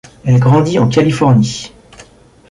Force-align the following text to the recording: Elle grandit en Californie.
Elle 0.25 0.39
grandit 0.39 0.79
en 0.79 0.87
Californie. 0.89 1.73